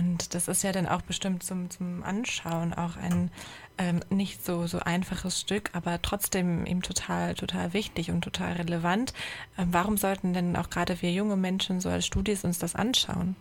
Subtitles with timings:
[0.00, 3.30] und das ist ja dann auch bestimmt zum, zum Anschauen auch ein
[3.76, 9.12] ähm, nicht so, so einfaches Stück, aber trotzdem eben total, total wichtig und total relevant.
[9.58, 13.36] Ähm, warum sollten denn auch gerade wir junge Menschen so als Studis uns das anschauen?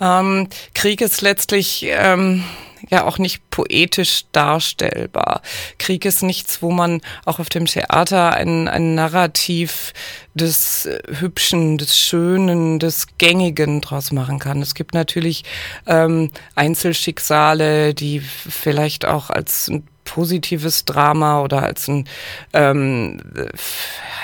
[0.00, 2.44] Ähm, Krieg ist letztlich ähm,
[2.88, 5.42] ja auch nicht poetisch darstellbar.
[5.78, 9.92] Krieg ist nichts, wo man auch auf dem Theater ein, ein Narrativ
[10.34, 14.62] des Hübschen, des Schönen, des Gängigen draus machen kann.
[14.62, 15.44] Es gibt natürlich
[15.86, 22.08] ähm, Einzelschicksale, die vielleicht auch als ein positives Drama oder als ein
[22.52, 23.20] ähm,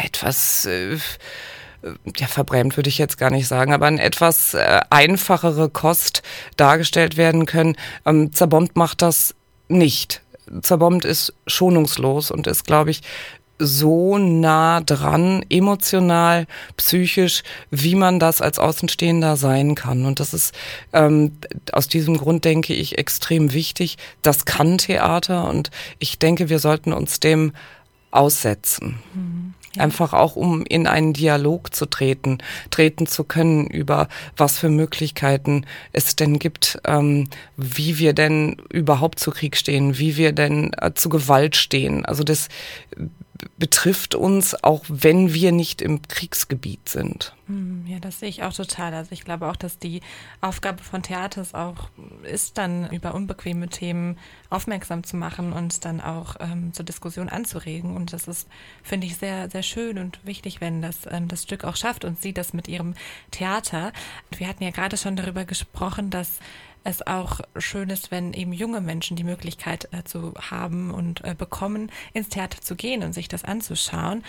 [0.02, 0.96] etwas äh,
[2.16, 6.22] ja, verbrämt würde ich jetzt gar nicht sagen, aber eine etwas äh, einfachere Kost
[6.56, 7.76] dargestellt werden können.
[8.04, 9.34] Ähm, Zerbombt macht das
[9.68, 10.22] nicht.
[10.62, 13.02] Zerbombt ist schonungslos und ist, glaube ich,
[13.58, 16.46] so nah dran, emotional,
[16.76, 20.04] psychisch, wie man das als Außenstehender sein kann.
[20.04, 20.54] Und das ist
[20.92, 21.38] ähm,
[21.72, 23.96] aus diesem Grund, denke ich, extrem wichtig.
[24.22, 27.52] Das kann Theater und ich denke, wir sollten uns dem
[28.10, 28.98] aussetzen.
[29.14, 29.25] Mhm.
[29.78, 32.38] Einfach auch, um in einen Dialog zu treten,
[32.70, 39.18] treten zu können über was für Möglichkeiten es denn gibt, ähm, wie wir denn überhaupt
[39.18, 42.04] zu Krieg stehen, wie wir denn äh, zu Gewalt stehen.
[42.04, 42.48] Also das
[43.58, 47.34] betrifft uns, auch wenn wir nicht im Kriegsgebiet sind.
[47.46, 48.92] Hm, ja, das sehe ich auch total.
[48.94, 50.00] Also ich glaube auch, dass die
[50.40, 51.90] Aufgabe von Theaters auch
[52.24, 54.18] ist, dann über unbequeme Themen
[54.50, 57.96] aufmerksam zu machen und dann auch ähm, zur Diskussion anzuregen.
[57.96, 58.48] Und das ist,
[58.82, 62.20] finde ich, sehr, sehr schön und wichtig, wenn das ähm, das Stück auch schafft und
[62.20, 62.94] sie das mit ihrem
[63.30, 63.92] Theater.
[64.36, 66.40] Wir hatten ja gerade schon darüber gesprochen, dass
[66.84, 70.02] es auch schön ist, wenn eben junge Menschen die Möglichkeit äh,
[70.50, 74.22] haben und äh, bekommen, ins Theater zu gehen und sich das anzuschauen.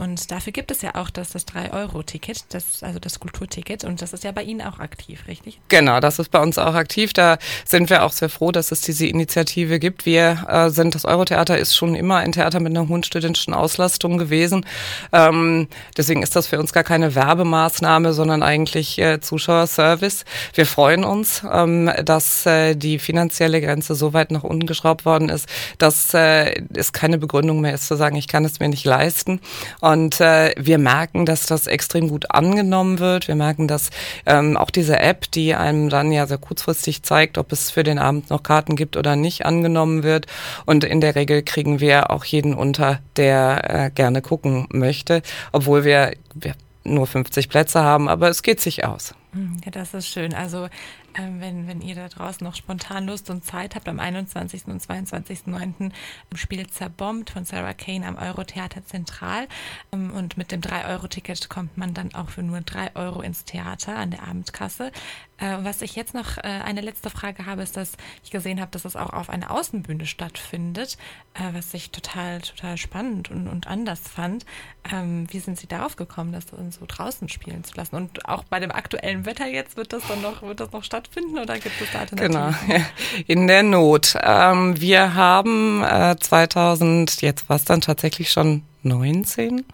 [0.00, 3.84] Und dafür gibt es ja auch das, das 3-Euro-Ticket, das, also das Kulturticket.
[3.84, 5.60] Und das ist ja bei Ihnen auch aktiv, richtig?
[5.68, 7.12] Genau, das ist bei uns auch aktiv.
[7.14, 10.04] Da sind wir auch sehr froh, dass es diese Initiative gibt.
[10.04, 14.18] Wir äh, sind, das Eurotheater ist schon immer ein Theater mit einer hohen studentischen Auslastung
[14.18, 14.66] gewesen.
[15.12, 20.24] Ähm, deswegen ist das für uns gar keine Werbemaßnahme, sondern eigentlich äh, Zuschauerservice.
[20.52, 21.42] Wir freuen uns.
[21.50, 26.62] Ähm, dass äh, die finanzielle Grenze so weit nach unten geschraubt worden ist, dass äh,
[26.74, 29.40] es keine Begründung mehr ist zu sagen, ich kann es mir nicht leisten.
[29.80, 33.28] Und äh, wir merken, dass das extrem gut angenommen wird.
[33.28, 33.90] Wir merken, dass
[34.26, 37.98] ähm, auch diese App, die einem dann ja sehr kurzfristig zeigt, ob es für den
[37.98, 40.26] Abend noch Karten gibt oder nicht, angenommen wird.
[40.64, 45.22] Und in der Regel kriegen wir auch jeden unter, der äh, gerne gucken möchte,
[45.52, 49.14] obwohl wir, wir nur 50 Plätze haben, aber es geht sich aus.
[49.64, 50.34] Ja, das ist schön.
[50.34, 50.68] Also
[51.16, 54.66] ähm, wenn, wenn ihr da draußen noch spontan Lust und Zeit habt, am 21.
[54.66, 55.90] und 22.09.
[56.34, 59.48] spielt Zerbombt von Sarah Kane am Eurotheater Zentral.
[59.92, 63.96] Ähm, und mit dem 3-Euro-Ticket kommt man dann auch für nur 3 Euro ins Theater
[63.96, 64.92] an der Abendkasse.
[65.38, 67.92] Äh, was ich jetzt noch, äh, eine letzte Frage habe, ist, dass
[68.22, 70.96] ich gesehen habe, dass es auch auf einer Außenbühne stattfindet,
[71.34, 74.46] äh, was ich total, total spannend und, und anders fand.
[74.92, 77.96] Ähm, wie sind Sie darauf gekommen, das so draußen spielen zu lassen?
[77.96, 81.38] Und auch bei dem aktuellen Wetter jetzt wird das dann noch, wird das noch stattfinden
[81.38, 82.56] oder gibt es da Alternativen?
[82.68, 82.84] Genau,
[83.26, 84.16] in der Not.
[84.22, 85.82] Ähm, wir haben
[86.20, 89.64] 2000, jetzt war es dann tatsächlich schon 19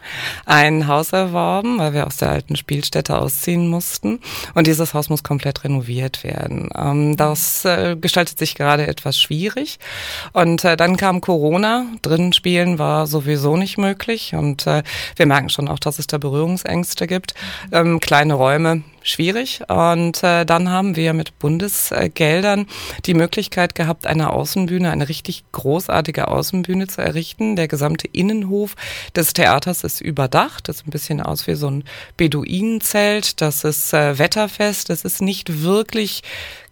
[0.46, 4.20] ein Haus erworben, weil wir aus der alten Spielstätte ausziehen mussten.
[4.54, 6.70] Und dieses Haus muss komplett renoviert werden.
[6.74, 9.78] Ähm, das äh, gestaltet sich gerade etwas schwierig.
[10.32, 11.86] Und äh, dann kam Corona.
[12.02, 14.34] Drinnen spielen war sowieso nicht möglich.
[14.34, 14.82] Und äh,
[15.16, 17.34] wir merken schon auch, dass es da Berührungsängste gibt.
[17.72, 19.62] Ähm, kleine Räume, schwierig.
[19.68, 22.66] Und äh, dann haben wir mit Bundesgeldern
[23.06, 27.56] die Möglichkeit gehabt, eine Außenbühne, eine richtig großartige Außenbühne zu errichten.
[27.56, 28.74] Der gesamte Innenhof
[29.14, 30.68] des Theaters ist überdacht.
[30.68, 31.84] Das sieht ein bisschen aus wie so ein
[32.16, 33.40] Beduinenzelt.
[33.40, 34.90] Das ist äh, wetterfest.
[34.90, 36.22] Das ist nicht wirklich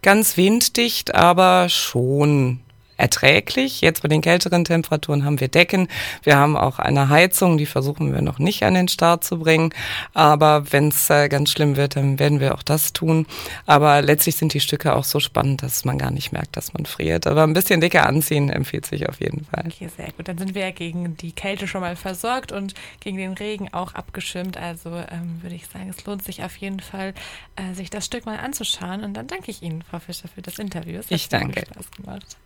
[0.01, 2.59] ganz winddicht, aber schon
[2.99, 3.81] erträglich.
[3.81, 5.87] Jetzt bei den kälteren Temperaturen haben wir Decken.
[6.23, 9.73] Wir haben auch eine Heizung, die versuchen wir noch nicht an den Start zu bringen.
[10.13, 13.25] Aber wenn es äh, ganz schlimm wird, dann werden wir auch das tun.
[13.65, 16.85] Aber letztlich sind die Stücke auch so spannend, dass man gar nicht merkt, dass man
[16.85, 17.25] friert.
[17.25, 19.63] Aber ein bisschen dicker anziehen empfiehlt sich auf jeden Fall.
[19.67, 20.27] Okay, sehr gut.
[20.27, 23.95] Dann sind wir ja gegen die Kälte schon mal versorgt und gegen den Regen auch
[23.95, 24.57] abgeschirmt.
[24.57, 27.13] Also ähm, würde ich sagen, es lohnt sich auf jeden Fall,
[27.55, 29.03] äh, sich das Stück mal anzuschauen.
[29.03, 30.99] Und dann danke ich Ihnen, Frau Fischer, für das Interview.
[30.99, 31.61] Es ich danke.
[31.61, 32.37] Spaß gemacht.